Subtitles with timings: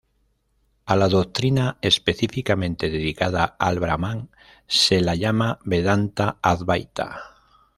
[0.85, 4.31] A la doctrina específicamente dedicada al Brahman
[4.65, 7.21] se la llama "vedanta advaita".